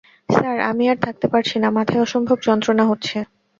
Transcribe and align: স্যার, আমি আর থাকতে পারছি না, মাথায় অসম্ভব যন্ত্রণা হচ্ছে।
স্যার, 0.29 0.57
আমি 0.69 0.83
আর 0.91 0.97
থাকতে 1.05 1.27
পারছি 1.33 1.55
না, 1.59 1.69
মাথায় 1.77 2.03
অসম্ভব 2.05 2.37
যন্ত্রণা 2.47 2.83
হচ্ছে। 2.87 3.17